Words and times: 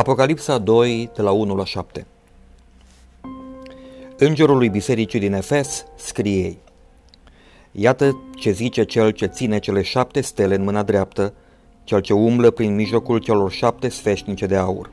Apocalipsa 0.00 0.58
2, 0.58 1.10
de 1.14 1.22
la 1.22 1.30
1 1.30 1.54
la 1.54 1.64
7 1.64 2.06
Îngerul 4.16 4.56
lui 4.56 4.68
bisericii 4.68 5.18
din 5.18 5.32
Efes 5.32 5.84
scrie 5.96 6.36
ei 6.36 6.58
Iată 7.72 8.20
ce 8.34 8.50
zice 8.50 8.84
cel 8.84 9.10
ce 9.10 9.26
ține 9.26 9.58
cele 9.58 9.82
șapte 9.82 10.20
stele 10.20 10.54
în 10.54 10.62
mâna 10.62 10.82
dreaptă, 10.82 11.32
cel 11.84 12.00
ce 12.00 12.12
umblă 12.12 12.50
prin 12.50 12.74
mijlocul 12.74 13.18
celor 13.18 13.50
șapte 13.50 13.88
sfeșnice 13.88 14.46
de 14.46 14.56
aur. 14.56 14.90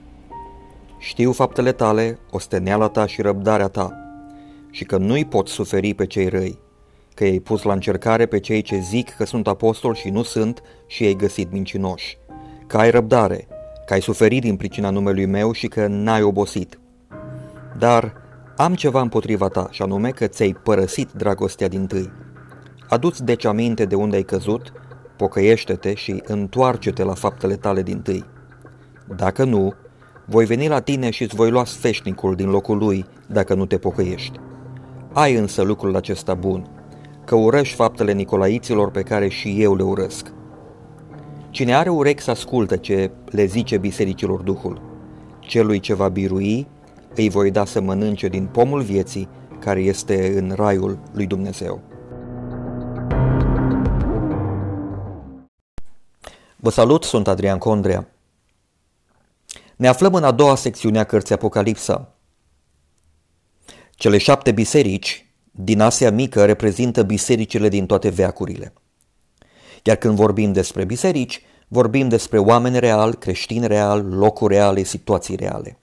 Știu 0.99 1.31
faptele 1.31 1.71
tale, 1.71 2.19
osteneala 2.31 2.87
ta 2.87 3.05
și 3.05 3.21
răbdarea 3.21 3.67
ta, 3.67 3.93
și 4.71 4.83
că 4.83 4.97
nu-i 4.97 5.25
poți 5.25 5.51
suferi 5.51 5.93
pe 5.93 6.05
cei 6.05 6.27
răi, 6.27 6.59
că 7.13 7.25
i-ai 7.25 7.39
pus 7.39 7.61
la 7.61 7.73
încercare 7.73 8.25
pe 8.25 8.39
cei 8.39 8.61
ce 8.61 8.79
zic 8.79 9.15
că 9.15 9.25
sunt 9.25 9.47
apostoli 9.47 9.97
și 9.97 10.09
nu 10.09 10.23
sunt 10.23 10.61
și 10.87 11.03
i-ai 11.03 11.13
găsit 11.13 11.51
mincinoși, 11.51 12.17
că 12.67 12.77
ai 12.77 12.91
răbdare, 12.91 13.47
că 13.87 13.93
ai 13.93 14.01
suferit 14.01 14.41
din 14.41 14.55
pricina 14.55 14.89
numelui 14.89 15.25
meu 15.25 15.51
și 15.51 15.67
că 15.67 15.87
n-ai 15.87 16.21
obosit. 16.21 16.79
Dar 17.77 18.13
am 18.57 18.75
ceva 18.75 19.01
împotriva 19.01 19.47
ta, 19.47 19.67
și 19.71 19.81
anume 19.81 20.09
că 20.09 20.27
ți-ai 20.27 20.57
părăsit 20.63 21.11
dragostea 21.11 21.67
din 21.67 21.85
tâi. 21.85 22.11
Adu-ți 22.89 23.23
deci 23.23 23.45
aminte 23.45 23.85
de 23.85 23.95
unde 23.95 24.15
ai 24.15 24.23
căzut, 24.23 24.73
pocăiește-te 25.17 25.93
și 25.93 26.23
întoarce-te 26.25 27.03
la 27.03 27.13
faptele 27.13 27.55
tale 27.55 27.81
din 27.81 28.01
tâi. 28.01 28.25
Dacă 29.15 29.43
nu, 29.43 29.73
voi 30.25 30.45
veni 30.45 30.67
la 30.67 30.79
tine 30.79 31.09
și 31.09 31.23
îți 31.23 31.35
voi 31.35 31.49
lua 31.49 31.65
sfeșnicul 31.65 32.35
din 32.35 32.49
locul 32.49 32.77
lui 32.77 33.05
dacă 33.27 33.53
nu 33.53 33.65
te 33.65 33.77
pocăiești. 33.77 34.39
Ai 35.13 35.35
însă 35.35 35.61
lucrul 35.61 35.95
acesta 35.95 36.33
bun, 36.33 36.69
că 37.25 37.35
urăși 37.35 37.75
faptele 37.75 38.13
nicolaiților 38.13 38.91
pe 38.91 39.01
care 39.01 39.27
și 39.27 39.61
eu 39.61 39.75
le 39.75 39.83
urăsc. 39.83 40.35
Cine 41.49 41.75
are 41.75 41.89
urechi 41.89 42.21
să 42.21 42.31
ascultă 42.31 42.77
ce 42.77 43.11
le 43.25 43.45
zice 43.45 43.77
bisericilor 43.77 44.41
Duhul, 44.41 44.81
celui 45.39 45.79
ce 45.79 45.93
va 45.93 46.09
birui, 46.09 46.67
îi 47.15 47.29
voi 47.29 47.51
da 47.51 47.65
să 47.65 47.81
mănânce 47.81 48.27
din 48.27 48.45
pomul 48.45 48.81
vieții 48.81 49.29
care 49.59 49.81
este 49.81 50.37
în 50.37 50.53
raiul 50.55 50.99
lui 51.13 51.25
Dumnezeu. 51.25 51.81
Vă 56.55 56.69
salut, 56.69 57.03
sunt 57.03 57.27
Adrian 57.27 57.57
Condrea. 57.57 58.07
Ne 59.75 59.87
aflăm 59.87 60.13
în 60.13 60.23
a 60.23 60.31
doua 60.31 60.55
secțiune 60.55 60.99
a 60.99 61.03
cărții 61.03 61.35
Apocalipsa. 61.35 62.15
Cele 63.91 64.17
șapte 64.17 64.51
biserici 64.51 65.25
din 65.51 65.81
Asia 65.81 66.11
Mică 66.11 66.45
reprezintă 66.45 67.03
bisericile 67.03 67.69
din 67.69 67.85
toate 67.85 68.09
veacurile. 68.09 68.73
Iar 69.87 69.95
când 69.95 70.15
vorbim 70.15 70.51
despre 70.51 70.83
biserici, 70.83 71.41
vorbim 71.67 72.09
despre 72.09 72.39
oameni 72.39 72.79
real, 72.79 73.15
creștini 73.15 73.67
real, 73.67 74.05
locuri 74.05 74.53
reale, 74.53 74.83
situații 74.83 75.35
reale. 75.35 75.79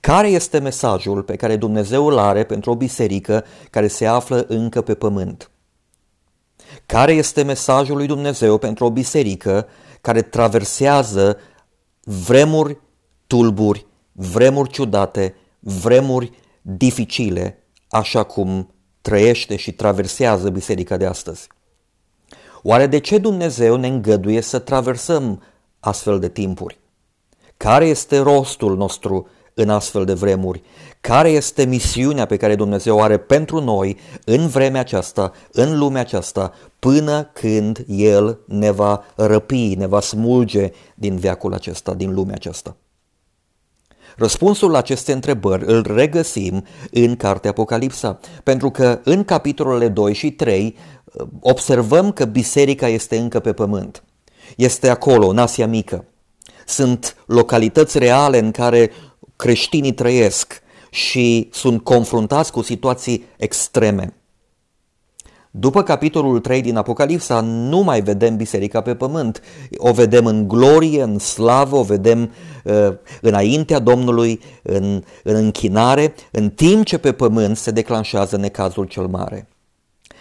Care 0.00 0.28
este 0.28 0.58
mesajul 0.58 1.22
pe 1.22 1.36
care 1.36 1.56
Dumnezeu 1.56 2.06
îl 2.06 2.18
are 2.18 2.44
pentru 2.44 2.70
o 2.70 2.76
biserică 2.76 3.44
care 3.70 3.88
se 3.88 4.06
află 4.06 4.44
încă 4.48 4.82
pe 4.82 4.94
pământ? 4.94 5.50
Care 6.86 7.12
este 7.12 7.42
mesajul 7.42 7.96
lui 7.96 8.06
Dumnezeu 8.06 8.58
pentru 8.58 8.84
o 8.84 8.90
biserică 8.90 9.66
care 10.00 10.22
traversează 10.22 11.38
vremuri 12.02 12.78
tulburi, 13.26 13.86
vremuri 14.12 14.70
ciudate, 14.70 15.34
vremuri 15.60 16.30
dificile, 16.62 17.58
așa 17.88 18.22
cum 18.22 18.74
trăiește 19.00 19.56
și 19.56 19.72
traversează 19.72 20.50
biserica 20.50 20.96
de 20.96 21.06
astăzi? 21.06 21.48
Oare 22.66 22.86
de 22.86 22.98
ce 22.98 23.18
Dumnezeu 23.18 23.76
ne 23.76 23.86
îngăduie 23.86 24.40
să 24.40 24.58
traversăm 24.58 25.42
astfel 25.80 26.18
de 26.18 26.28
timpuri? 26.28 26.78
Care 27.56 27.86
este 27.86 28.18
rostul 28.18 28.76
nostru 28.76 29.28
în 29.54 29.70
astfel 29.70 30.04
de 30.04 30.12
vremuri? 30.12 30.62
Care 31.00 31.28
este 31.28 31.64
misiunea 31.64 32.26
pe 32.26 32.36
care 32.36 32.54
Dumnezeu 32.54 33.02
are 33.02 33.18
pentru 33.18 33.60
noi 33.60 33.98
în 34.24 34.48
vremea 34.48 34.80
aceasta, 34.80 35.32
în 35.52 35.78
lumea 35.78 36.00
aceasta, 36.00 36.52
până 36.78 37.30
când 37.32 37.84
El 37.88 38.38
ne 38.46 38.70
va 38.70 39.04
răpi, 39.14 39.74
ne 39.74 39.86
va 39.86 40.00
smulge 40.00 40.72
din 40.94 41.16
veacul 41.16 41.54
acesta, 41.54 41.94
din 41.94 42.14
lumea 42.14 42.34
aceasta? 42.34 42.76
Răspunsul 44.16 44.70
la 44.70 44.78
aceste 44.78 45.12
întrebări 45.12 45.64
îl 45.66 45.86
regăsim 45.94 46.64
în 46.90 47.16
cartea 47.16 47.50
Apocalipsa, 47.50 48.20
pentru 48.42 48.70
că 48.70 49.00
în 49.04 49.24
capitolele 49.24 49.88
2 49.88 50.14
și 50.14 50.30
3 50.30 50.76
observăm 51.40 52.12
că 52.12 52.24
biserica 52.24 52.88
este 52.88 53.16
încă 53.16 53.40
pe 53.40 53.52
pământ. 53.52 54.02
Este 54.56 54.88
acolo, 54.88 55.26
în 55.26 55.38
Asia 55.38 55.66
Mică. 55.66 56.04
Sunt 56.66 57.16
localități 57.26 57.98
reale 57.98 58.38
în 58.38 58.50
care 58.50 58.90
creștinii 59.36 59.92
trăiesc 59.92 60.62
și 60.90 61.48
sunt 61.52 61.82
confruntați 61.82 62.52
cu 62.52 62.62
situații 62.62 63.24
extreme. 63.36 64.14
După 65.56 65.82
capitolul 65.82 66.40
3 66.40 66.60
din 66.60 66.76
Apocalipsa, 66.76 67.40
nu 67.40 67.78
mai 67.78 68.00
vedem 68.00 68.36
biserica 68.36 68.80
pe 68.80 68.94
pământ. 68.94 69.42
O 69.76 69.92
vedem 69.92 70.26
în 70.26 70.48
glorie, 70.48 71.02
în 71.02 71.18
slavă, 71.18 71.76
o 71.76 71.82
vedem 71.82 72.32
uh, 72.64 72.88
înaintea 73.20 73.78
Domnului, 73.78 74.40
în, 74.62 75.02
în 75.22 75.34
închinare, 75.34 76.14
în 76.30 76.50
timp 76.50 76.84
ce 76.84 76.98
pe 76.98 77.12
pământ 77.12 77.56
se 77.56 77.70
declanșează 77.70 78.36
necazul 78.36 78.84
cel 78.84 79.06
mare. 79.06 79.48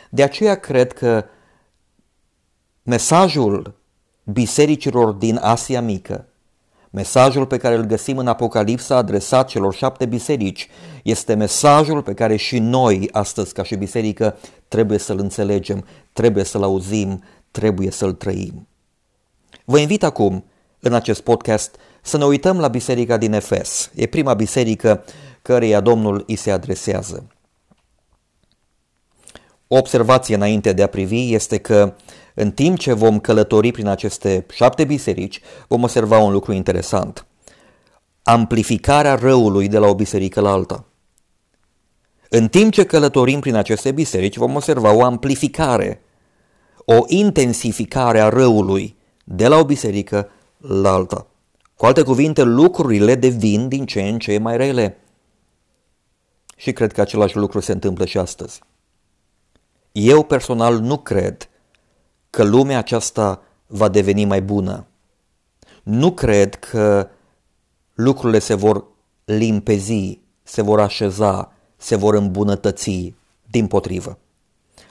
De 0.09 0.23
aceea 0.23 0.55
cred 0.55 0.93
că 0.93 1.25
mesajul 2.83 3.75
bisericilor 4.23 5.11
din 5.11 5.39
Asia 5.41 5.81
Mică, 5.81 6.27
mesajul 6.93 7.45
pe 7.45 7.57
care 7.57 7.75
îl 7.75 7.83
găsim 7.83 8.17
în 8.17 8.27
Apocalipsa 8.27 8.95
adresat 8.95 9.47
celor 9.47 9.73
șapte 9.73 10.05
biserici, 10.05 10.67
este 11.03 11.33
mesajul 11.33 12.01
pe 12.01 12.13
care 12.13 12.35
și 12.35 12.59
noi 12.59 13.09
astăzi 13.11 13.53
ca 13.53 13.63
și 13.63 13.75
biserică 13.75 14.37
trebuie 14.67 14.97
să-l 14.97 15.19
înțelegem, 15.19 15.85
trebuie 16.13 16.43
să-l 16.43 16.63
auzim, 16.63 17.23
trebuie 17.51 17.91
să-l 17.91 18.13
trăim. 18.13 18.67
Vă 19.65 19.79
invit 19.79 20.03
acum, 20.03 20.45
în 20.79 20.93
acest 20.93 21.21
podcast, 21.21 21.75
să 22.01 22.17
ne 22.17 22.25
uităm 22.25 22.59
la 22.59 22.67
biserica 22.67 23.17
din 23.17 23.33
Efes. 23.33 23.91
E 23.95 24.05
prima 24.05 24.33
biserică 24.33 25.03
căreia 25.41 25.79
Domnul 25.79 26.23
îi 26.27 26.35
se 26.35 26.51
adresează. 26.51 27.32
O 29.68 29.78
observație 29.78 30.35
înainte 30.35 30.74
de 30.74 30.84
a 30.84 30.88
privi 30.88 31.34
este 31.34 31.57
că 31.57 31.94
în 32.34 32.51
timp 32.51 32.78
ce 32.78 32.94
vom 32.94 33.19
călători 33.19 33.72
prin 33.72 33.88
aceste 33.88 34.46
șapte 34.51 34.84
biserici, 34.84 35.41
vom 35.68 35.84
observa 35.84 36.18
un 36.18 36.31
lucru 36.31 36.51
interesant. 36.51 37.25
Amplificarea 38.23 39.16
răului 39.16 39.68
de 39.68 39.78
la 39.78 39.88
o 39.88 39.96
biserică 39.96 40.41
la 40.41 40.52
alta. 40.52 40.85
În 42.29 42.47
timp 42.47 42.72
ce 42.72 42.85
călătorim 42.85 43.40
prin 43.40 43.56
aceste 43.56 43.91
biserici, 43.91 44.38
vom 44.38 44.56
observa 44.56 44.94
o 44.94 45.03
amplificare, 45.03 46.02
o 46.85 47.03
intensificare 47.07 48.19
a 48.19 48.29
răului 48.29 48.96
de 49.23 49.47
la 49.47 49.57
o 49.57 49.66
biserică 49.66 50.29
la 50.57 50.91
alta. 50.91 51.28
Cu 51.75 51.85
alte 51.85 52.02
cuvinte, 52.02 52.44
lucrurile 52.44 53.16
devin 53.16 53.68
din 53.68 53.85
ce 53.85 54.02
în 54.02 54.19
ce 54.19 54.38
mai 54.38 54.57
rele. 54.57 54.97
Și 56.56 56.72
cred 56.72 56.91
că 56.91 57.02
același 57.02 57.38
lucru 57.38 57.59
se 57.59 57.72
întâmplă 57.72 58.06
și 58.06 58.18
astăzi. 58.18 58.62
Eu 59.93 60.23
personal 60.23 60.79
nu 60.79 60.97
cred 60.97 61.49
că 62.29 62.43
lumea 62.43 62.77
aceasta 62.77 63.41
va 63.67 63.89
deveni 63.89 64.25
mai 64.25 64.41
bună. 64.41 64.85
Nu 65.83 66.13
cred 66.13 66.55
că 66.55 67.09
lucrurile 67.93 68.39
se 68.39 68.53
vor 68.53 68.85
limpezi, 69.25 70.19
se 70.43 70.61
vor 70.61 70.79
așeza, 70.79 71.53
se 71.77 71.95
vor 71.95 72.13
îmbunătăți, 72.13 73.13
din 73.49 73.67
potrivă. 73.67 74.17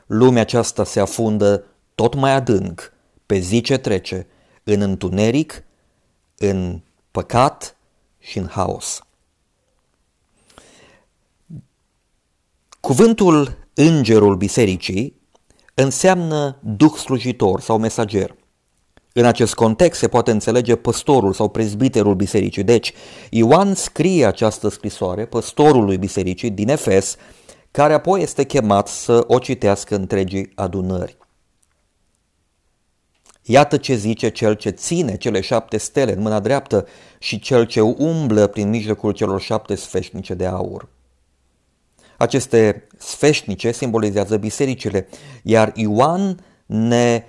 Lumea 0.07 0.43
aceasta 0.43 0.85
se 0.85 1.01
afundă 1.01 1.65
tot 1.95 2.15
mai 2.15 2.33
adânc, 2.33 2.93
pe 3.27 3.39
zi 3.39 3.61
ce 3.61 3.79
trece, 3.79 4.27
în 4.65 4.81
întuneric, 4.81 5.65
în 6.37 6.81
păcat 7.11 7.77
și 8.19 8.39
în 8.39 8.47
haos. 8.47 9.03
Cuvântul 12.81 13.62
Îngerul 13.75 14.37
bisericii 14.37 15.21
înseamnă 15.75 16.59
duh 16.63 16.93
slujitor 16.93 17.61
sau 17.61 17.79
mesager. 17.79 18.37
În 19.13 19.25
acest 19.25 19.55
context 19.55 19.99
se 20.01 20.09
poate 20.09 20.31
înțelege 20.31 20.77
păstorul 20.77 21.33
sau 21.33 21.49
prezbiterul 21.49 22.15
bisericii. 22.15 22.63
Deci, 22.63 22.93
Ioan 23.31 23.75
scrie 23.75 24.27
această 24.27 24.69
scrisoare 24.69 25.27
păstorului 25.27 25.99
bisericii 25.99 26.51
din 26.51 26.69
Efes, 26.69 27.17
care 27.71 27.93
apoi 27.93 28.23
este 28.23 28.45
chemat 28.45 28.89
să 28.89 29.25
o 29.27 29.39
citească 29.39 29.95
întregii 29.95 30.53
adunări. 30.55 31.17
Iată 33.43 33.77
ce 33.77 33.95
zice 33.95 34.29
cel 34.29 34.55
ce 34.55 34.71
ține 34.71 35.17
cele 35.17 35.41
șapte 35.41 35.77
stele 35.77 36.13
în 36.13 36.23
mâna 36.23 36.41
dreaptă 36.41 36.87
și 37.19 37.39
cel 37.39 37.67
ce 37.67 37.81
umblă 37.81 38.47
prin 38.47 38.69
mijlocul 38.69 39.13
celor 39.13 39.41
șapte 39.41 39.75
sfeșnice 39.75 40.35
de 40.35 40.47
aur. 40.47 40.89
Aceste 42.23 42.87
sfeșnice 42.99 43.73
simbolizează 43.73 44.37
bisericile, 44.37 45.09
iar 45.43 45.73
Ioan 45.75 46.45
ne 46.67 47.25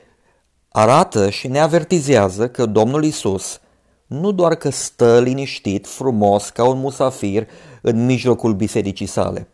arată 0.69 1.29
și 1.29 1.47
ne 1.47 1.59
avertizează 1.59 2.49
că 2.49 2.65
Domnul 2.65 3.03
Isus 3.03 3.59
nu 4.05 4.31
doar 4.31 4.55
că 4.55 4.69
stă 4.69 5.19
liniștit, 5.19 5.87
frumos, 5.87 6.49
ca 6.49 6.63
un 6.67 6.79
musafir 6.79 7.47
în 7.81 8.05
mijlocul 8.05 8.53
bisericii 8.53 9.05
sale, 9.05 9.47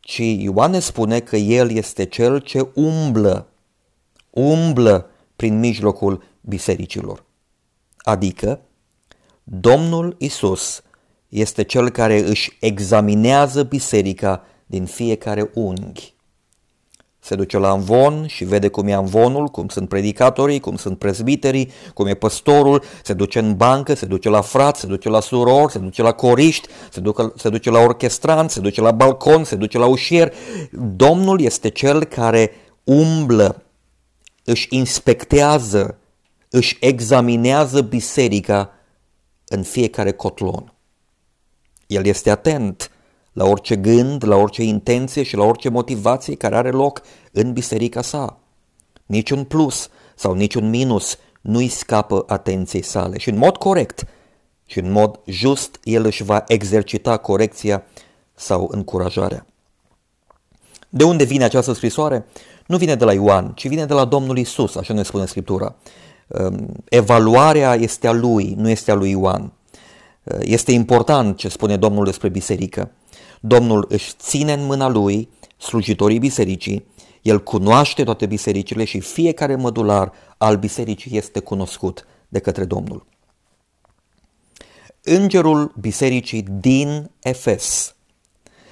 ci 0.00 0.18
Ioan 0.18 0.70
ne 0.70 0.78
spune 0.78 1.20
că 1.20 1.36
el 1.36 1.70
este 1.70 2.04
cel 2.04 2.38
ce 2.38 2.70
umblă, 2.74 3.48
umblă 4.30 5.10
prin 5.36 5.58
mijlocul 5.58 6.22
bisericilor. 6.40 7.24
Adică, 7.98 8.60
Domnul 9.44 10.16
Isus 10.18 10.82
este 11.28 11.62
cel 11.62 11.90
care 11.90 12.18
își 12.18 12.56
examinează 12.60 13.62
biserica 13.62 14.42
din 14.68 14.84
fiecare 14.84 15.50
unghi. 15.54 16.14
Se 17.20 17.34
duce 17.34 17.58
la 17.58 17.72
învon 17.72 18.26
și 18.26 18.44
vede 18.44 18.68
cum 18.68 18.86
e 18.86 18.92
învonul, 18.92 19.46
cum 19.46 19.68
sunt 19.68 19.88
predicatorii, 19.88 20.60
cum 20.60 20.76
sunt 20.76 20.98
prezbiterii, 20.98 21.70
cum 21.94 22.06
e 22.06 22.14
păstorul, 22.14 22.82
se 23.02 23.12
duce 23.12 23.38
în 23.38 23.56
bancă, 23.56 23.94
se 23.94 24.06
duce 24.06 24.28
la 24.28 24.40
frați, 24.40 24.80
se 24.80 24.86
duce 24.86 25.08
la 25.08 25.20
surori, 25.20 25.72
se 25.72 25.78
duce 25.78 26.02
la 26.02 26.12
coriști, 26.12 26.68
se 26.90 27.00
duce, 27.00 27.32
se 27.36 27.48
duce 27.48 27.70
la 27.70 27.78
orchestranți, 27.78 28.54
se 28.54 28.60
duce 28.60 28.80
la 28.80 28.90
balcon, 28.90 29.44
se 29.44 29.56
duce 29.56 29.78
la 29.78 29.86
ușier. 29.86 30.32
Domnul 30.72 31.40
este 31.40 31.68
cel 31.68 32.04
care 32.04 32.50
umblă, 32.84 33.62
își 34.44 34.66
inspectează, 34.70 35.98
își 36.50 36.76
examinează 36.80 37.80
biserica 37.80 38.72
în 39.48 39.62
fiecare 39.62 40.12
cotlon. 40.12 40.72
El 41.86 42.06
este 42.06 42.30
atent 42.30 42.90
la 43.38 43.44
orice 43.44 43.76
gând, 43.76 44.26
la 44.26 44.36
orice 44.36 44.62
intenție 44.62 45.22
și 45.22 45.36
la 45.36 45.44
orice 45.44 45.68
motivație 45.68 46.34
care 46.34 46.56
are 46.56 46.70
loc 46.70 47.02
în 47.32 47.52
biserica 47.52 48.02
sa. 48.02 48.38
Niciun 49.06 49.44
plus 49.44 49.88
sau 50.14 50.34
niciun 50.34 50.68
minus 50.68 51.18
nu-i 51.40 51.68
scapă 51.68 52.24
atenției 52.26 52.82
sale 52.82 53.18
și 53.18 53.28
în 53.28 53.36
mod 53.36 53.56
corect 53.56 54.06
și 54.66 54.78
în 54.78 54.90
mod 54.90 55.20
just 55.26 55.80
el 55.82 56.04
își 56.04 56.22
va 56.22 56.44
exercita 56.46 57.16
corecția 57.16 57.82
sau 58.34 58.68
încurajarea. 58.72 59.46
De 60.88 61.04
unde 61.04 61.24
vine 61.24 61.44
această 61.44 61.72
scrisoare? 61.72 62.26
Nu 62.66 62.76
vine 62.76 62.94
de 62.94 63.04
la 63.04 63.12
Ioan, 63.12 63.52
ci 63.54 63.68
vine 63.68 63.84
de 63.84 63.94
la 63.94 64.04
Domnul 64.04 64.38
Isus, 64.38 64.74
așa 64.74 64.94
ne 64.94 65.02
spune 65.02 65.26
Scriptura. 65.26 65.74
Ehm, 66.28 66.82
evaluarea 66.88 67.74
este 67.74 68.06
a 68.06 68.12
lui, 68.12 68.54
nu 68.56 68.68
este 68.68 68.90
a 68.90 68.94
lui 68.94 69.10
Ioan. 69.10 69.52
Este 70.40 70.72
important 70.72 71.36
ce 71.36 71.48
spune 71.48 71.76
Domnul 71.76 72.04
despre 72.04 72.28
biserică. 72.28 72.90
Domnul 73.40 73.86
își 73.88 74.12
ține 74.18 74.52
în 74.52 74.64
mâna 74.64 74.88
lui 74.88 75.28
slujitorii 75.56 76.18
bisericii, 76.18 76.86
el 77.22 77.42
cunoaște 77.42 78.04
toate 78.04 78.26
bisericile 78.26 78.84
și 78.84 79.00
fiecare 79.00 79.56
mădular 79.56 80.12
al 80.38 80.56
bisericii 80.56 81.16
este 81.16 81.40
cunoscut 81.40 82.06
de 82.28 82.38
către 82.38 82.64
Domnul. 82.64 83.06
Îngerul 85.02 85.72
bisericii 85.80 86.42
din 86.42 87.10
Efes. 87.18 87.94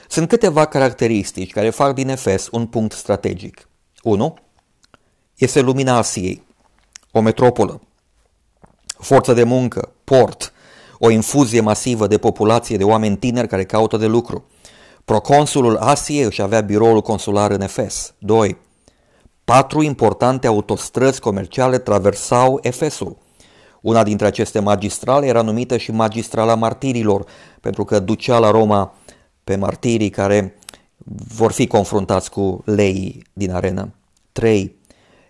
Sunt 0.08 0.28
câteva 0.28 0.64
caracteristici 0.64 1.52
care 1.52 1.70
fac 1.70 1.94
din 1.94 2.08
Efes 2.08 2.48
un 2.50 2.66
punct 2.66 2.92
strategic. 2.92 3.68
1. 4.02 4.36
Este 5.34 5.60
lumina 5.60 5.96
Asiei, 5.96 6.42
o 7.10 7.20
metropolă, 7.20 7.80
forță 8.98 9.32
de 9.32 9.42
muncă, 9.42 9.92
port, 10.04 10.52
o 10.98 11.10
infuzie 11.10 11.60
masivă 11.60 12.06
de 12.06 12.18
populație 12.18 12.76
de 12.76 12.84
oameni 12.84 13.16
tineri 13.16 13.48
care 13.48 13.64
caută 13.64 13.96
de 13.96 14.06
lucru. 14.06 14.44
Proconsulul 15.04 15.76
Asiei 15.76 16.24
își 16.24 16.42
avea 16.42 16.60
biroul 16.60 17.00
consular 17.00 17.50
în 17.50 17.60
Efes. 17.60 18.14
2. 18.18 18.56
Patru 19.44 19.82
importante 19.82 20.46
autostrăzi 20.46 21.20
comerciale 21.20 21.78
traversau 21.78 22.58
Efesul. 22.62 23.16
Una 23.80 24.02
dintre 24.02 24.26
aceste 24.26 24.58
magistrale 24.58 25.26
era 25.26 25.42
numită 25.42 25.76
și 25.76 25.92
Magistrala 25.92 26.54
Martirilor, 26.54 27.24
pentru 27.60 27.84
că 27.84 27.98
ducea 27.98 28.38
la 28.38 28.50
Roma 28.50 28.94
pe 29.44 29.56
martirii 29.56 30.10
care 30.10 30.58
vor 31.36 31.52
fi 31.52 31.66
confruntați 31.66 32.30
cu 32.30 32.62
leii 32.64 33.22
din 33.32 33.52
arenă. 33.52 33.94
3. 34.32 34.76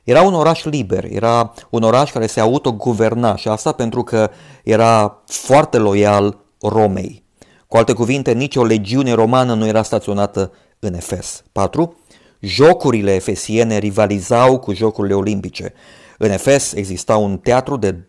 Era 0.07 0.23
un 0.23 0.35
oraș 0.35 0.65
liber, 0.65 1.05
era 1.05 1.53
un 1.71 1.83
oraș 1.83 2.13
care 2.13 2.27
se 2.27 2.41
autoguverna 2.41 3.37
și 3.37 3.49
asta 3.49 3.73
pentru 3.73 4.03
că 4.03 4.31
era 4.65 5.23
foarte 5.27 5.79
loial 5.79 6.39
Romei. 6.61 7.25
Cu 7.67 7.77
alte 7.77 7.93
cuvinte, 7.93 8.33
nicio 8.33 8.65
legiune 8.65 9.13
romană 9.13 9.55
nu 9.55 9.67
era 9.67 9.83
staționată 9.83 10.53
în 10.79 10.95
Efes. 10.95 11.43
4. 11.53 11.97
Jocurile 12.41 13.15
efesiene 13.15 13.79
rivalizau 13.79 14.59
cu 14.59 14.73
jocurile 14.73 15.15
olimpice. 15.15 15.73
În 16.19 16.31
Efes 16.31 16.73
exista 16.73 17.17
un 17.17 17.39
teatru 17.39 17.77
de 17.77 17.95
24.000 17.95 18.01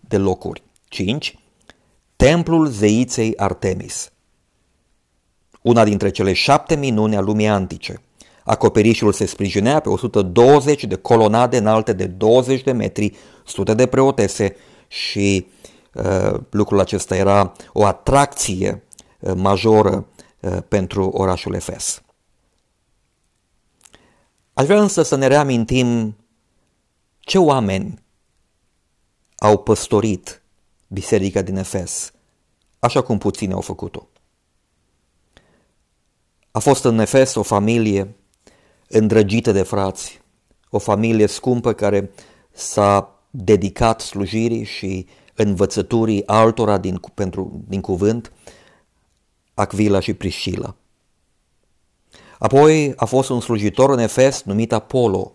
de 0.00 0.16
locuri. 0.16 0.62
5. 0.88 1.38
Templul 2.16 2.66
zeiței 2.66 3.36
Artemis. 3.36 4.12
Una 5.62 5.84
dintre 5.84 6.10
cele 6.10 6.32
șapte 6.32 6.76
minuni 6.76 7.16
a 7.16 7.20
lumii 7.20 7.48
antice. 7.48 8.02
Acoperișul 8.44 9.12
se 9.12 9.26
sprijinea 9.26 9.80
pe 9.80 9.88
120 9.88 10.84
de 10.84 10.96
colonade 10.96 11.56
înalte 11.56 11.92
de 11.92 12.06
20 12.06 12.62
de 12.62 12.72
metri, 12.72 13.16
sute 13.44 13.74
de 13.74 13.86
preotese 13.86 14.56
și 14.88 15.46
uh, 15.94 16.40
lucrul 16.50 16.80
acesta 16.80 17.16
era 17.16 17.52
o 17.72 17.84
atracție 17.84 18.82
uh, 19.20 19.32
majoră 19.36 20.06
uh, 20.40 20.58
pentru 20.68 21.08
orașul 21.08 21.54
Efes. 21.54 22.02
Aș 24.52 24.64
vrea 24.64 24.80
însă 24.80 25.02
să 25.02 25.16
ne 25.16 25.26
reamintim 25.26 26.16
ce 27.20 27.38
oameni 27.38 28.02
au 29.36 29.58
păstorit 29.58 30.42
biserica 30.88 31.42
din 31.42 31.56
Efes, 31.56 32.12
așa 32.78 33.02
cum 33.02 33.18
puțini 33.18 33.52
au 33.52 33.60
făcut-o. 33.60 34.08
A 36.50 36.58
fost 36.58 36.84
în 36.84 36.98
Efes 36.98 37.34
o 37.34 37.42
familie 37.42 38.14
îndrăgită 38.96 39.52
de 39.52 39.62
frați, 39.62 40.20
o 40.70 40.78
familie 40.78 41.26
scumpă 41.26 41.72
care 41.72 42.10
s-a 42.50 43.20
dedicat 43.30 44.00
slujirii 44.00 44.64
și 44.64 45.06
învățăturii 45.34 46.26
altora 46.26 46.78
din, 46.78 47.00
pentru, 47.14 47.64
din 47.68 47.80
cuvânt, 47.80 48.32
Acvila 49.54 50.00
și 50.00 50.14
Priscila. 50.14 50.74
Apoi 52.38 52.92
a 52.96 53.04
fost 53.04 53.28
un 53.28 53.40
slujitor 53.40 53.90
în 53.90 53.98
Efes 53.98 54.42
numit 54.42 54.72
Apollo, 54.72 55.32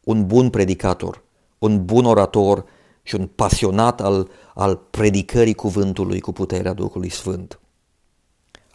un 0.00 0.26
bun 0.26 0.50
predicator, 0.50 1.22
un 1.58 1.84
bun 1.84 2.04
orator 2.04 2.64
și 3.02 3.14
un 3.14 3.26
pasionat 3.26 4.00
al, 4.00 4.30
al 4.54 4.76
predicării 4.76 5.54
cuvântului 5.54 6.20
cu 6.20 6.32
puterea 6.32 6.72
Duhului 6.72 7.10
Sfânt. 7.10 7.60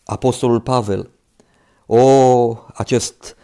Apostolul 0.03 0.61
Pavel, 0.61 1.09
o, 1.85 2.57
acest 2.73 3.35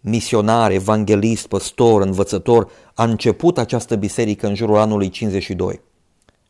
misionar, 0.00 0.70
evanghelist, 0.70 1.46
păstor, 1.46 2.02
învățător, 2.02 2.70
a 2.94 3.04
început 3.04 3.58
această 3.58 3.96
biserică 3.96 4.46
în 4.46 4.54
jurul 4.54 4.76
anului 4.76 5.08
52, 5.08 5.80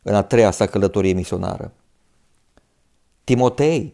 în 0.01 0.15
a 0.15 0.21
treia 0.21 0.51
sa 0.51 0.65
călătorie 0.65 1.13
misionară. 1.13 1.73
Timotei, 3.23 3.93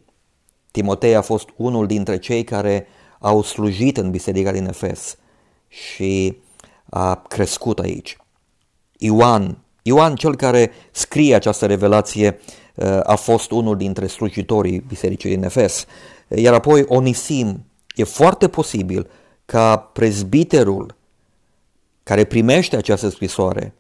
Timotei 0.72 1.16
a 1.16 1.22
fost 1.22 1.50
unul 1.56 1.88
dintre 1.88 2.18
cei 2.18 2.44
care 2.44 2.88
au 3.20 3.42
slujit 3.42 3.98
în 3.98 4.12
biserica 4.12 4.52
din 4.52 4.68
Efes 4.68 5.18
și 5.68 6.38
a 6.90 7.16
crescut 7.16 7.80
aici. 7.80 8.18
Ioan, 8.98 9.58
Ioan 9.82 10.16
cel 10.16 10.36
care 10.36 10.72
scrie 10.92 11.36
această 11.36 11.66
revelație 11.66 12.40
a 13.04 13.16
fost 13.16 13.52
unul 13.52 13.78
dintre 13.78 14.08
slujitorii 14.08 14.80
bisericii 14.88 15.30
din 15.30 15.44
Efes. 15.44 15.86
Iar 16.28 16.54
apoi 16.54 16.86
Onisim, 16.88 17.66
e 17.96 18.04
foarte 18.04 18.48
posibil 18.48 19.10
ca 19.46 19.78
prezbiterul 19.78 20.96
care 22.04 22.24
primește 22.24 22.76
această 22.76 23.10
scrisoare, 23.10 23.74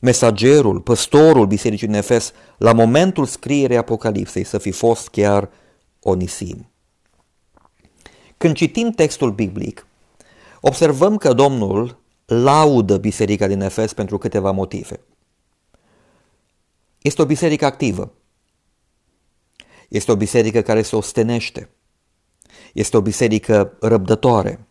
mesagerul, 0.00 0.80
păstorul 0.80 1.46
Bisericii 1.46 1.86
din 1.86 1.96
Efes, 1.96 2.32
la 2.58 2.72
momentul 2.72 3.26
scrierii 3.26 3.76
Apocalipsei 3.76 4.44
să 4.44 4.58
fi 4.58 4.70
fost 4.70 5.08
chiar 5.08 5.50
Onisim. 6.00 6.70
Când 8.36 8.54
citim 8.54 8.90
textul 8.90 9.30
biblic, 9.32 9.86
observăm 10.60 11.16
că 11.16 11.32
Domnul 11.32 11.98
laudă 12.26 12.96
Biserica 12.96 13.46
din 13.46 13.60
Efes 13.60 13.92
pentru 13.92 14.18
câteva 14.18 14.50
motive. 14.50 15.00
Este 17.02 17.22
o 17.22 17.24
biserică 17.24 17.64
activă. 17.64 18.12
Este 19.88 20.12
o 20.12 20.16
biserică 20.16 20.60
care 20.60 20.82
se 20.82 20.96
ostenește. 20.96 21.70
Este 22.72 22.96
o 22.96 23.00
biserică 23.00 23.76
răbdătoare. 23.80 24.66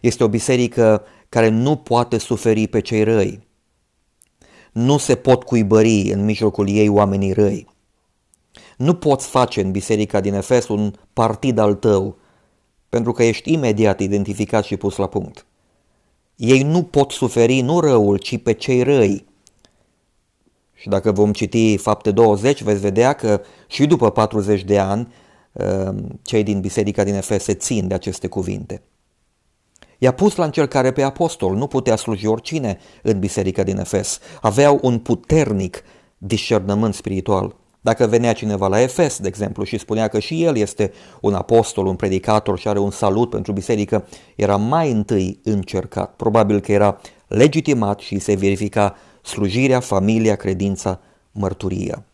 Este 0.00 0.24
o 0.24 0.28
biserică 0.28 1.04
care 1.28 1.48
nu 1.48 1.76
poate 1.76 2.18
suferi 2.18 2.66
pe 2.66 2.80
cei 2.80 3.02
răi. 3.02 3.46
Nu 4.72 4.98
se 4.98 5.14
pot 5.14 5.42
cuibări 5.42 6.12
în 6.12 6.24
mijlocul 6.24 6.68
ei 6.68 6.88
oamenii 6.88 7.32
răi. 7.32 7.66
Nu 8.76 8.94
poți 8.94 9.26
face 9.26 9.60
în 9.60 9.70
biserica 9.70 10.20
din 10.20 10.34
Efes 10.34 10.68
un 10.68 10.92
partid 11.12 11.58
al 11.58 11.74
tău, 11.74 12.16
pentru 12.88 13.12
că 13.12 13.22
ești 13.22 13.52
imediat 13.52 14.00
identificat 14.00 14.64
și 14.64 14.76
pus 14.76 14.96
la 14.96 15.06
punct. 15.06 15.46
Ei 16.36 16.62
nu 16.62 16.82
pot 16.82 17.10
suferi 17.10 17.60
nu 17.60 17.80
răul, 17.80 18.16
ci 18.16 18.42
pe 18.42 18.52
cei 18.52 18.82
răi. 18.82 19.24
Și 20.74 20.88
dacă 20.88 21.12
vom 21.12 21.32
citi 21.32 21.76
fapte 21.76 22.10
20, 22.10 22.62
veți 22.62 22.80
vedea 22.80 23.12
că 23.12 23.40
și 23.66 23.86
după 23.86 24.10
40 24.10 24.64
de 24.64 24.78
ani, 24.78 25.12
um, 25.52 26.20
cei 26.22 26.42
din 26.42 26.60
biserica 26.60 27.04
din 27.04 27.14
Efes 27.14 27.42
se 27.42 27.54
țin 27.54 27.88
de 27.88 27.94
aceste 27.94 28.26
cuvinte. 28.26 28.82
I-a 29.98 30.12
pus 30.12 30.36
la 30.36 30.44
încercare 30.44 30.92
pe 30.92 31.02
apostol, 31.02 31.54
nu 31.54 31.66
putea 31.66 31.96
sluji 31.96 32.26
oricine 32.26 32.78
în 33.02 33.18
biserica 33.18 33.62
din 33.62 33.78
Efes. 33.78 34.18
Aveau 34.40 34.78
un 34.82 34.98
puternic 34.98 35.82
discernământ 36.18 36.94
spiritual. 36.94 37.56
Dacă 37.80 38.06
venea 38.06 38.32
cineva 38.32 38.68
la 38.68 38.80
Efes, 38.80 39.18
de 39.18 39.28
exemplu, 39.28 39.64
și 39.64 39.78
spunea 39.78 40.08
că 40.08 40.18
și 40.18 40.44
el 40.44 40.56
este 40.56 40.92
un 41.20 41.34
apostol, 41.34 41.86
un 41.86 41.96
predicator 41.96 42.58
și 42.58 42.68
are 42.68 42.78
un 42.78 42.90
salut 42.90 43.30
pentru 43.30 43.52
biserică, 43.52 44.06
era 44.36 44.56
mai 44.56 44.90
întâi 44.90 45.40
încercat. 45.42 46.14
Probabil 46.16 46.60
că 46.60 46.72
era 46.72 47.00
legitimat 47.26 47.98
și 47.98 48.18
se 48.18 48.34
verifica 48.34 48.96
slujirea, 49.22 49.80
familia, 49.80 50.36
credința, 50.36 51.00
mărturia. 51.32 52.04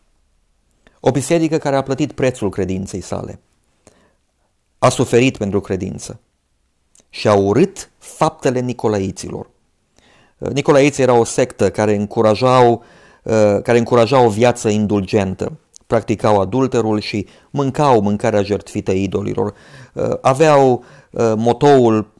O 0.99 1.11
biserică 1.11 1.57
care 1.57 1.75
a 1.75 1.81
plătit 1.81 2.11
prețul 2.11 2.49
credinței 2.49 3.01
sale. 3.01 3.39
A 4.77 4.89
suferit 4.89 5.37
pentru 5.37 5.61
credință 5.61 6.19
și 7.13 7.27
a 7.27 7.33
urât 7.33 7.91
faptele 7.97 8.59
nicolaiților. 8.59 9.49
Nicolaiții 10.37 11.03
era 11.03 11.13
o 11.13 11.23
sectă 11.23 11.69
care 11.69 11.95
încurajau, 11.95 12.83
care 13.63 13.77
încurajau 13.77 14.25
o 14.25 14.29
viață 14.29 14.69
indulgentă, 14.69 15.51
practicau 15.87 16.39
adulterul 16.39 16.99
și 16.99 17.27
mâncau 17.49 18.01
mâncarea 18.01 18.41
jertfită 18.41 18.91
idolilor. 18.91 19.53
Aveau 20.21 20.83
motoul 21.35 22.13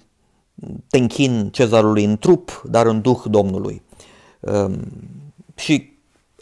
te 0.88 0.98
închin 0.98 1.50
cezarului 1.52 2.04
în 2.04 2.18
trup, 2.18 2.62
dar 2.66 2.86
în 2.86 3.02
duh 3.02 3.20
Domnului. 3.26 3.82
Ehm, 4.40 4.88
și 5.56 5.94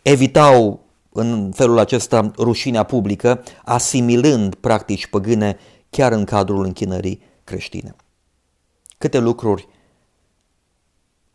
evitau 0.01 0.79
în 1.12 1.51
felul 1.56 1.79
acesta 1.79 2.32
rușinea 2.38 2.84
publică, 2.84 3.44
asimilând 3.63 4.56
practici 4.56 5.08
păgâne 5.08 5.58
chiar 5.89 6.12
în 6.12 6.24
cadrul 6.24 6.65
închinării 6.65 7.22
creștine. 7.44 7.96
Câte 9.00 9.18
lucruri 9.18 9.68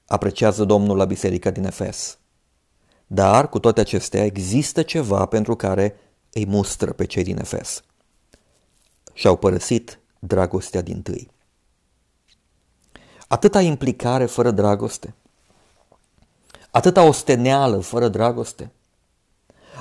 apreciază 0.07 0.65
Domnul 0.65 0.97
la 0.97 1.05
biserica 1.05 1.51
din 1.51 1.65
Efes. 1.65 2.19
Dar, 3.07 3.49
cu 3.49 3.59
toate 3.59 3.81
acestea, 3.81 4.25
există 4.25 4.83
ceva 4.83 5.27
pentru 5.27 5.57
care 5.57 5.97
îi 6.33 6.47
mustră 6.47 6.93
pe 6.93 7.05
cei 7.05 7.23
din 7.23 7.39
Efes. 7.39 7.83
Și-au 9.13 9.37
părăsit 9.37 9.99
dragostea 10.19 10.81
din 10.81 11.03
tâi. 11.03 11.31
Atâta 13.29 13.61
implicare 13.61 14.27
fără 14.27 14.51
dragoste, 14.51 15.15
atâta 16.71 17.03
osteneală 17.03 17.79
fără 17.79 18.09
dragoste, 18.09 18.73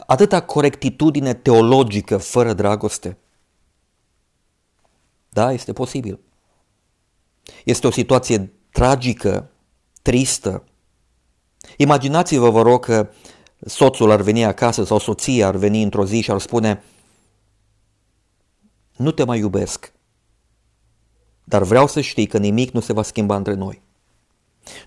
atâta 0.05 0.41
corectitudine 0.41 1.33
teologică 1.33 2.17
fără 2.17 2.53
dragoste. 2.53 3.17
Da, 5.29 5.51
este 5.51 5.73
posibil. 5.73 6.19
Este 7.63 7.88
o 7.88 7.91
situație 7.91 8.53
tragică, 8.71 9.51
tristă. 10.01 10.63
Imaginați-vă, 11.77 12.50
vă 12.50 12.62
rog, 12.62 12.85
că 12.85 13.09
soțul 13.65 14.12
ar 14.12 14.21
veni 14.21 14.45
acasă 14.45 14.83
sau 14.83 15.00
soția 15.00 15.47
ar 15.47 15.55
veni 15.55 15.83
într-o 15.83 16.05
zi 16.05 16.21
și 16.21 16.31
ar 16.31 16.39
spune 16.39 16.83
Nu 18.95 19.12
te 19.12 19.23
mai 19.23 19.39
iubesc, 19.39 19.93
dar 21.43 21.63
vreau 21.63 21.88
să 21.88 22.01
știi 22.01 22.25
că 22.25 22.38
nimic 22.38 22.71
nu 22.71 22.79
se 22.79 22.93
va 22.93 23.01
schimba 23.01 23.35
între 23.35 23.53
noi. 23.53 23.81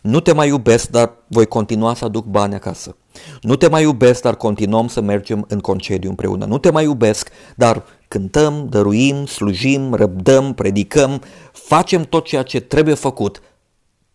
Nu 0.03 0.21
te 0.21 0.33
mai 0.33 0.49
iubesc, 0.49 0.89
dar 0.89 1.13
voi 1.27 1.47
continua 1.47 1.95
să 1.95 2.05
aduc 2.05 2.25
bani 2.25 2.55
acasă. 2.55 2.97
Nu 3.41 3.57
te 3.57 3.69
mai 3.69 3.83
iubesc, 3.83 4.23
dar 4.23 4.37
continuăm 4.37 4.89
să 4.89 5.01
mergem 5.01 5.45
în 5.49 5.61
concediu 5.61 6.09
împreună. 6.09 6.45
Nu 6.45 6.59
te 6.59 6.71
mai 6.71 6.85
iubesc, 6.85 7.31
dar 7.57 7.85
cântăm, 8.17 8.67
dăruim, 8.69 9.27
slujim, 9.27 9.95
răbdăm, 9.95 10.55
predicăm, 10.55 11.23
facem 11.53 12.03
tot 12.03 12.25
ceea 12.25 12.43
ce 12.43 12.61
trebuie 12.61 12.95
făcut, 12.95 13.43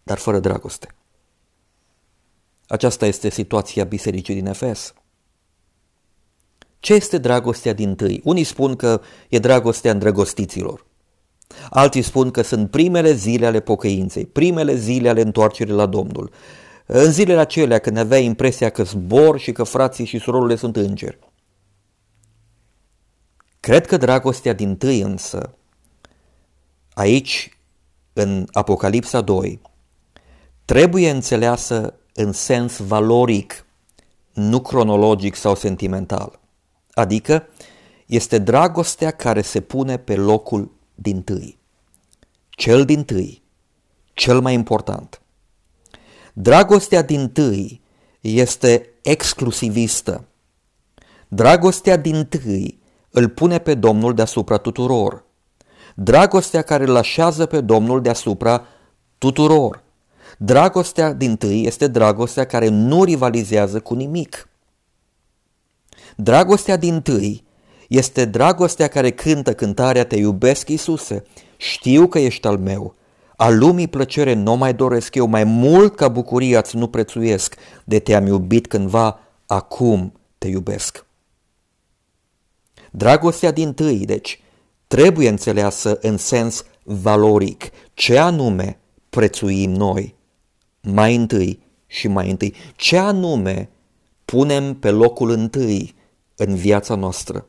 dar 0.04 0.18
fără 0.18 0.40
dragoste. 0.40 0.88
Aceasta 2.68 3.06
este 3.06 3.30
situația 3.30 3.84
bisericii 3.84 4.34
din 4.34 4.46
Efes. 4.46 4.94
Ce 6.80 6.94
este 6.94 7.18
dragostea 7.18 7.74
din 7.74 7.96
tâi? 7.96 8.22
Unii 8.24 8.44
spun 8.44 8.76
că 8.76 9.02
e 9.30 9.40
dragostea 9.40 9.92
îndrăgostiților. 9.92 10.86
Alții 11.70 12.02
spun 12.02 12.32
că 12.32 12.42
sunt 12.42 12.70
primele 12.70 13.14
zile 13.14 13.46
ale 13.46 13.60
pocăinței, 13.60 14.26
primele 14.26 14.76
zile 14.76 15.10
ale 15.10 15.22
întoarcerii 15.22 15.74
la 15.74 15.86
Domnul. 15.86 16.32
În 16.86 17.12
zilele 17.12 17.40
acelea 17.40 17.80
când 17.80 17.98
aveai 17.98 18.26
impresia 18.26 18.70
că 18.70 18.84
zbor 18.84 19.40
și 19.40 19.52
că 19.52 19.64
frații 19.64 20.06
și 20.06 20.20
surorile 20.20 20.56
sunt 20.56 20.76
îngeri. 20.76 21.20
Cred 23.62 23.86
că 23.86 23.98
dragostea 23.98 24.54
din 24.54 24.78
tâi 24.78 25.02
însă, 25.02 25.54
aici, 26.94 27.58
în 28.14 28.48
Apocalipsa 28.52 29.22
2, 29.22 29.62
trebuie 30.66 31.10
înțeleasă 31.10 31.94
în 32.14 32.32
sens 32.32 32.78
valoric, 32.78 33.66
nu 34.34 34.62
cronologic 34.62 35.36
sau 35.36 35.56
sentimental. 35.56 36.40
Adică 36.94 37.48
este 38.06 38.38
dragostea 38.38 39.12
care 39.12 39.42
se 39.42 39.62
pune 39.62 39.98
pe 39.98 40.16
locul 40.16 40.72
din 40.96 41.22
tâi. 41.22 41.58
Cel 42.50 42.86
din 42.86 43.04
tâi, 43.04 43.42
cel 44.14 44.40
mai 44.40 44.54
important. 44.54 45.22
Dragostea 46.34 47.02
din 47.02 47.30
tâi 47.30 47.82
este 48.22 48.90
exclusivistă. 49.02 50.26
Dragostea 51.28 51.98
din 51.98 52.26
tâi 52.26 52.81
îl 53.12 53.30
pune 53.30 53.58
pe 53.58 53.74
Domnul 53.74 54.14
deasupra 54.14 54.58
tuturor. 54.58 55.24
Dragostea 55.96 56.62
care 56.62 56.84
îl 56.84 56.96
așează 56.96 57.46
pe 57.46 57.62
Domnul 57.62 58.02
deasupra 58.02 58.66
tuturor. 59.18 59.84
Dragostea 60.38 61.14
din 61.14 61.36
tâi 61.36 61.66
este 61.66 61.88
dragostea 61.88 62.46
care 62.46 62.68
nu 62.68 63.04
rivalizează 63.04 63.80
cu 63.80 63.94
nimic. 63.94 64.50
Dragostea 66.16 66.78
din 66.78 67.02
tâi 67.02 67.44
este 67.88 68.26
dragostea 68.26 68.88
care 68.88 69.10
cântă 69.10 69.54
cântarea 69.54 70.06
Te 70.06 70.16
iubesc, 70.16 70.70
Iisuse, 70.70 71.24
știu 71.58 72.08
că 72.08 72.20
ești 72.20 72.48
al 72.48 72.58
meu. 72.58 72.96
A 73.36 73.50
lumii 73.50 73.88
plăcere 73.88 74.34
nu 74.34 74.56
mai 74.56 74.74
doresc 74.74 75.16
eu, 75.16 75.28
mai 75.28 75.44
mult 75.44 75.96
ca 75.96 76.08
bucuria 76.08 76.60
îți 76.60 76.78
nu 76.78 76.88
prețuiesc, 76.88 77.56
de 77.84 78.00
te-am 78.00 78.26
iubit 78.26 78.68
cândva, 78.68 79.20
acum 79.46 80.14
te 80.38 80.48
iubesc. 80.48 81.06
Dragostea 82.92 83.52
din 83.52 83.74
tâi, 83.74 84.06
deci, 84.06 84.42
trebuie 84.88 85.30
înțeleasă 85.30 85.98
în 86.02 86.18
sens 86.18 86.66
valoric. 86.84 87.70
Ce 87.94 88.18
anume 88.18 88.80
prețuim 89.10 89.72
noi? 89.72 90.16
Mai 90.82 91.16
întâi 91.16 91.64
și 91.88 92.08
mai 92.08 92.30
întâi. 92.30 92.56
Ce 92.76 92.98
anume 92.98 93.70
punem 94.26 94.76
pe 94.76 94.90
locul 94.90 95.30
întâi 95.30 95.96
în 96.36 96.56
viața 96.56 96.96
noastră? 96.96 97.46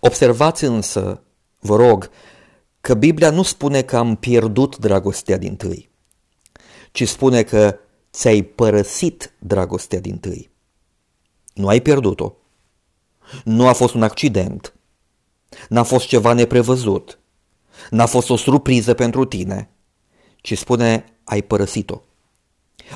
Observați 0.00 0.64
însă, 0.64 1.22
vă 1.58 1.76
rog, 1.76 2.10
că 2.80 2.94
Biblia 2.94 3.30
nu 3.30 3.42
spune 3.42 3.82
că 3.82 3.96
am 3.96 4.16
pierdut 4.16 4.76
dragostea 4.76 5.36
din 5.36 5.56
tâi, 5.56 5.90
ci 6.92 7.08
spune 7.08 7.42
că 7.42 7.78
ți-ai 8.12 8.42
părăsit 8.42 9.32
dragostea 9.38 10.00
din 10.00 10.18
tâi. 10.18 10.50
Nu 11.54 11.68
ai 11.68 11.80
pierdut-o. 11.80 12.34
Nu 13.44 13.66
a 13.66 13.72
fost 13.72 13.94
un 13.94 14.02
accident. 14.02 14.74
N-a 15.68 15.82
fost 15.82 16.06
ceva 16.06 16.32
neprevăzut. 16.32 17.18
N-a 17.90 18.06
fost 18.06 18.30
o 18.30 18.36
surpriză 18.36 18.94
pentru 18.94 19.24
tine, 19.24 19.70
ci 20.36 20.58
spune 20.58 21.04
ai 21.24 21.42
părăsit-o. 21.42 22.00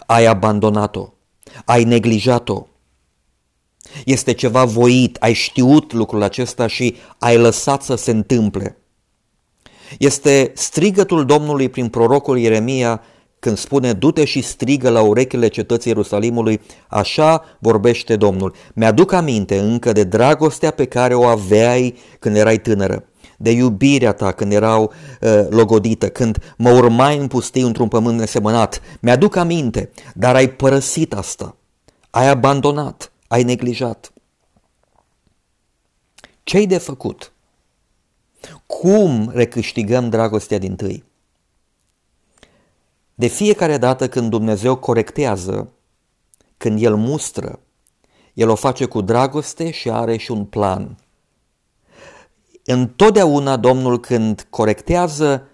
Ai 0.06 0.24
abandonat-o. 0.24 1.12
Ai 1.64 1.84
neglijat-o. 1.84 2.66
Este 4.04 4.32
ceva 4.32 4.64
voit, 4.64 5.16
ai 5.16 5.32
știut 5.32 5.92
lucrul 5.92 6.22
acesta 6.22 6.66
și 6.66 6.96
ai 7.18 7.36
lăsat 7.36 7.82
să 7.82 7.94
se 7.94 8.10
întâmple. 8.10 8.76
Este 9.98 10.52
strigătul 10.54 11.24
Domnului 11.24 11.68
prin 11.68 11.88
prorocul 11.88 12.38
Ieremia 12.38 13.02
când 13.38 13.56
spune 13.56 13.92
du-te 13.92 14.24
și 14.24 14.42
strigă 14.42 14.90
la 14.90 15.00
urechile 15.00 15.48
cetății 15.48 15.90
Ierusalimului, 15.90 16.60
așa 16.88 17.44
vorbește 17.58 18.16
Domnul. 18.16 18.54
Mi-aduc 18.74 19.12
aminte 19.12 19.58
încă 19.58 19.92
de 19.92 20.04
dragostea 20.04 20.70
pe 20.70 20.84
care 20.84 21.14
o 21.14 21.24
aveai 21.24 21.96
când 22.18 22.36
erai 22.36 22.58
tânără, 22.58 23.04
de 23.36 23.50
iubirea 23.50 24.12
ta 24.12 24.32
când 24.32 24.52
erau 24.52 24.92
uh, 25.20 25.46
logodită, 25.48 26.08
când 26.08 26.54
mă 26.56 26.70
urmai 26.70 27.18
în 27.18 27.26
pustiu 27.26 27.66
într-un 27.66 27.88
pământ 27.88 28.18
nesemănat. 28.18 28.80
Mi-aduc 29.00 29.36
aminte, 29.36 29.90
dar 30.14 30.34
ai 30.34 30.48
părăsit 30.48 31.14
asta, 31.14 31.56
ai 32.10 32.28
abandonat 32.28 33.12
ai 33.28 33.42
neglijat. 33.42 34.12
Ce-ai 36.42 36.66
de 36.66 36.78
făcut? 36.78 37.32
Cum 38.66 39.30
recâștigăm 39.34 40.08
dragostea 40.08 40.58
din 40.58 40.76
tâi? 40.76 41.04
De 43.18 43.26
fiecare 43.26 43.78
dată 43.78 44.08
când 44.08 44.30
Dumnezeu 44.30 44.76
corectează 44.76 45.72
când 46.56 46.82
El 46.82 46.96
mustră, 46.96 47.60
El 48.34 48.48
o 48.48 48.54
face 48.54 48.84
cu 48.84 49.00
dragoste 49.00 49.70
și 49.70 49.90
are 49.90 50.16
și 50.16 50.30
un 50.30 50.44
plan. 50.44 50.96
Întotdeauna 52.64 53.56
Domnul 53.56 54.00
când 54.00 54.46
corectează, 54.50 55.48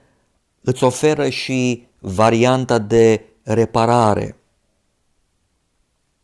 îți 0.60 0.84
oferă 0.84 1.28
și 1.28 1.86
varianta 1.98 2.78
de 2.78 3.24
reparare. 3.42 4.36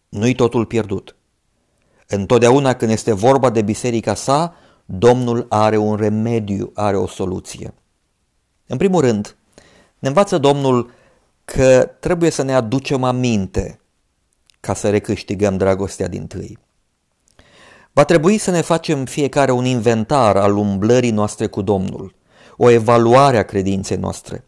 Nu-i 0.09 0.35
totul 0.35 0.67
pierdut. 0.67 1.17
Întotdeauna 2.07 2.75
când 2.75 2.91
este 2.91 3.13
vorba 3.13 3.51
de 3.51 3.63
biserica 3.63 4.15
sa, 4.15 4.55
Domnul 4.85 5.47
are 5.49 5.77
un 5.77 5.97
remediu, 5.97 6.71
are 6.75 6.97
o 6.97 7.07
soluție. 7.07 7.75
În 8.67 8.77
primul 8.77 9.01
rând, 9.01 9.37
ne 9.99 10.09
învață 10.09 10.39
Domnul 10.39 10.99
că 11.53 11.91
trebuie 12.01 12.31
să 12.31 12.43
ne 12.43 12.55
aducem 12.55 13.05
aminte 13.05 13.81
ca 14.61 14.75
să 14.75 14.91
recâștigăm 14.91 15.57
dragostea 15.57 16.09
din 16.09 16.27
tâi. 16.27 16.59
Va 17.93 18.05
trebui 18.05 18.39
să 18.39 18.51
ne 18.51 18.61
facem 18.61 19.05
fiecare 19.05 19.51
un 19.51 19.65
inventar 19.65 20.37
al 20.37 20.57
umblării 20.57 21.11
noastre 21.11 21.47
cu 21.47 21.63
Domnul, 21.63 22.15
o 22.57 22.69
evaluare 22.69 23.39
a 23.39 23.45
credinței 23.45 23.97
noastre. 23.97 24.45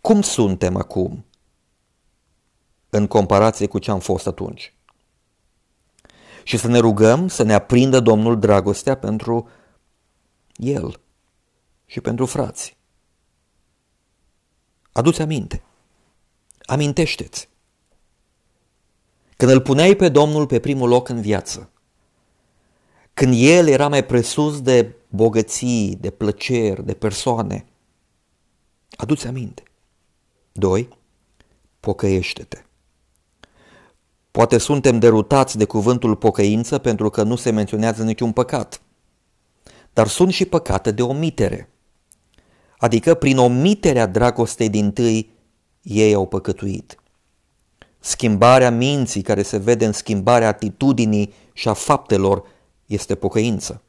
Cum 0.00 0.22
suntem 0.22 0.76
acum 0.76 1.24
în 2.90 3.06
comparație 3.06 3.66
cu 3.66 3.78
ce 3.78 3.90
am 3.90 4.00
fost 4.00 4.26
atunci? 4.26 4.74
Și 6.42 6.56
să 6.56 6.68
ne 6.68 6.78
rugăm 6.78 7.28
să 7.28 7.42
ne 7.42 7.54
aprindă 7.54 8.00
Domnul 8.00 8.38
dragostea 8.38 8.96
pentru 8.96 9.48
El 10.54 11.00
și 11.86 12.00
pentru 12.00 12.26
frați. 12.26 12.76
Aduți 14.92 15.22
aminte. 15.22 15.62
Amintește-ți. 16.64 17.48
Când 19.36 19.50
îl 19.50 19.60
puneai 19.60 19.94
pe 19.94 20.08
Domnul 20.08 20.46
pe 20.46 20.58
primul 20.58 20.88
loc 20.88 21.08
în 21.08 21.20
viață, 21.20 21.70
când 23.14 23.34
El 23.36 23.68
era 23.68 23.88
mai 23.88 24.04
presus 24.04 24.60
de 24.60 24.94
bogății, 25.08 25.96
de 26.00 26.10
plăceri, 26.10 26.84
de 26.84 26.94
persoane, 26.94 27.66
aduți 28.96 29.26
aminte. 29.26 29.62
Doi, 30.52 30.88
pocăiește-te. 31.80 32.64
Poate 34.30 34.58
suntem 34.58 34.98
derutați 34.98 35.58
de 35.58 35.64
cuvântul 35.64 36.16
pocăință 36.16 36.78
pentru 36.78 37.10
că 37.10 37.22
nu 37.22 37.36
se 37.36 37.50
menționează 37.50 38.02
niciun 38.02 38.32
păcat. 38.32 38.80
Dar 39.92 40.08
sunt 40.08 40.32
și 40.32 40.44
păcate 40.44 40.90
de 40.90 41.02
omitere. 41.02 41.68
Adică 42.78 43.14
prin 43.14 43.38
omiterea 43.38 44.06
dragostei 44.06 44.68
din 44.68 44.92
tâi, 44.92 45.33
ei 45.84 46.14
au 46.14 46.26
păcătuit. 46.26 46.98
Schimbarea 48.00 48.70
minții 48.70 49.22
care 49.22 49.42
se 49.42 49.56
vede 49.56 49.86
în 49.86 49.92
schimbarea 49.92 50.48
atitudinii 50.48 51.32
și 51.52 51.68
a 51.68 51.72
faptelor 51.72 52.44
este 52.86 53.14
pocăință. 53.14 53.82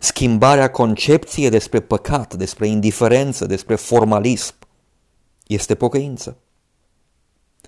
Schimbarea 0.00 0.70
concepției 0.70 1.48
despre 1.48 1.80
păcat, 1.80 2.34
despre 2.34 2.66
indiferență, 2.66 3.46
despre 3.46 3.74
formalism 3.74 4.54
este 5.46 5.74
pocăință. 5.74 6.36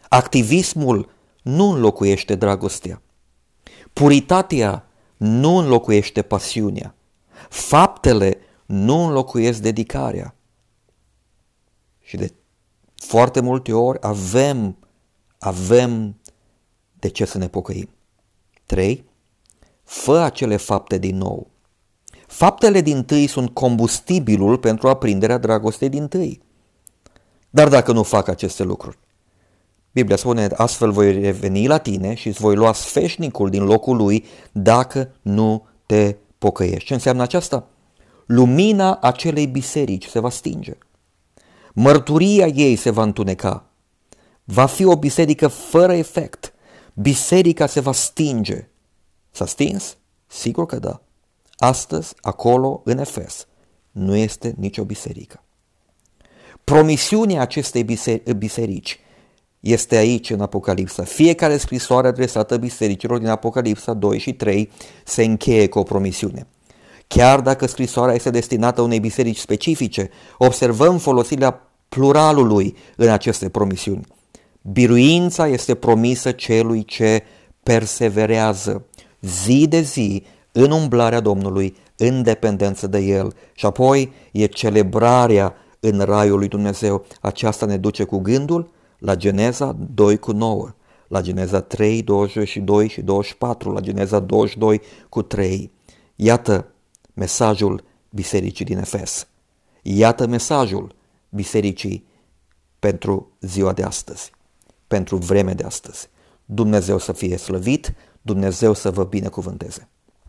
Activismul 0.09 1.11
nu 1.43 1.71
înlocuiește 1.71 2.35
dragostea. 2.35 3.03
Puritatea 3.93 4.87
nu 5.17 5.57
înlocuiește 5.57 6.23
pasiunea. 6.23 6.95
Faptele 7.49 8.39
nu 8.67 9.05
înlocuiesc 9.05 9.61
dedicarea. 9.61 10.35
Și 12.01 12.17
de 12.17 12.33
foarte 13.01 13.41
multe 13.41 13.73
ori 13.73 13.99
avem, 14.01 14.77
avem 15.39 16.17
de 16.99 17.09
ce 17.09 17.25
să 17.25 17.39
ne 17.39 17.49
pocăim. 17.49 17.89
3. 18.67 19.05
Fă 19.85 20.19
acele 20.19 20.57
fapte 20.57 20.99
din 20.99 21.17
nou. 21.17 21.51
Faptele 22.27 22.81
din 22.81 23.05
tâi 23.05 23.27
sunt 23.27 23.51
combustibilul 23.51 24.59
pentru 24.59 24.89
aprinderea 24.89 25.39
dragostei 25.39 25.89
din 25.89 26.09
tâi. 26.09 26.41
Dar 27.51 27.69
dacă 27.69 27.93
nu 27.93 28.03
fac 28.03 28.29
aceste 28.29 28.63
lucruri, 28.63 28.99
Biblia 29.93 30.17
spune, 30.17 30.49
astfel 30.57 30.91
voi 30.91 31.21
reveni 31.21 31.67
la 31.67 31.79
tine 31.79 32.15
și 32.15 32.29
îți 32.29 32.41
voi 32.41 32.55
lua 32.55 32.73
sfeșnicul 32.73 33.51
din 33.51 33.65
locul 33.65 33.97
lui 33.97 34.25
dacă 34.53 35.11
nu 35.23 35.67
te 35.87 36.17
pocăiești. 36.39 36.85
Ce 36.85 36.95
înseamnă 36.95 37.23
aceasta? 37.23 37.67
Lumina 38.27 38.95
acelei 38.95 39.47
biserici 39.47 40.07
se 40.07 40.21
va 40.21 40.31
stinge. 40.31 40.77
Mărturia 41.75 42.47
ei 42.47 42.77
se 42.77 42.91
va 42.91 43.03
întuneca. 43.03 43.65
Va 44.45 44.67
fi 44.67 44.85
o 44.85 44.97
biserică 44.97 45.49
fără 45.49 45.93
efect. 45.93 46.53
Biserica 46.95 47.67
se 47.67 47.81
va 47.81 47.93
stinge. 47.93 48.69
S-a 49.31 49.47
stins? 49.47 49.97
Sigur 50.27 50.67
că 50.67 50.79
da. 50.79 51.03
Astăzi, 51.57 52.15
acolo, 52.21 52.81
în 52.85 52.99
Efes, 52.99 53.47
nu 53.91 54.17
este 54.17 54.55
nicio 54.57 54.85
biserică. 54.85 55.43
Promisiunea 56.65 57.41
acestei 57.41 57.99
biserici 58.37 59.01
este 59.61 59.97
aici 59.97 60.31
în 60.31 60.41
Apocalipsa. 60.41 61.05
Fiecare 61.05 61.57
scrisoare 61.57 62.09
adresată 62.09 62.57
bisericilor 62.57 63.19
din 63.19 63.29
Apocalipsa 63.29 63.95
2 63.95 64.19
și 64.19 64.33
3 64.33 64.71
se 65.05 65.25
încheie 65.25 65.69
cu 65.69 65.79
o 65.79 65.83
promisiune. 65.83 66.47
Chiar 67.15 67.41
dacă 67.41 67.67
scrisoarea 67.67 68.15
este 68.15 68.31
destinată 68.31 68.81
unei 68.81 69.01
biserici 69.01 69.39
specifice, 69.39 70.11
observăm 70.39 70.99
folosirea 70.99 71.71
pluralului 71.89 72.77
în 72.97 73.09
aceste 73.09 73.49
promisiuni. 73.49 74.07
Biruința 74.63 75.47
este 75.47 75.75
promisă 75.75 76.31
celui 76.31 76.85
ce 76.85 77.23
perseverează 77.63 78.85
zi 79.21 79.67
de 79.69 79.81
zi 79.81 80.25
în 80.53 80.71
umblarea 80.71 81.21
Domnului, 81.21 81.77
în 81.97 82.23
dependență 82.23 82.87
de 82.87 82.99
El. 82.99 83.33
Și 83.55 83.67
apoi 83.67 84.13
e 84.33 84.47
celebrarea 84.47 85.55
în 85.81 86.01
raiul 86.01 86.39
lui 86.39 86.49
Dumnezeu. 86.49 87.05
Aceasta 87.21 87.67
ne 87.67 87.77
duce 87.77 88.05
cu 88.05 88.19
gândul 88.19 88.71
la 88.99 89.15
Geneza 89.15 89.77
2 89.95 90.17
cu 90.17 90.33
9, 90.33 90.75
la 91.09 91.21
Geneza 91.21 91.61
3, 91.61 92.03
22 92.03 92.89
și 92.89 93.01
24, 93.01 93.73
la 93.73 93.81
Geneza 93.81 94.19
22 94.19 94.81
cu 95.09 95.23
3. 95.23 95.71
Iată 96.17 96.70
mesajul 97.21 97.85
bisericii 98.11 98.65
din 98.65 98.79
Efes. 98.79 99.27
Iată 99.83 100.27
mesajul 100.27 100.95
bisericii 101.29 102.07
pentru 102.79 103.33
ziua 103.41 103.73
de 103.73 103.83
astăzi, 103.83 104.31
pentru 104.87 105.17
vremea 105.17 105.55
de 105.55 105.65
astăzi. 105.65 106.09
Dumnezeu 106.45 106.99
să 106.99 107.13
fie 107.13 107.37
slăvit, 107.37 107.95
Dumnezeu 108.23 108.73
să 108.75 108.91
vă 108.91 109.05
binecuvânteze. 109.05 109.89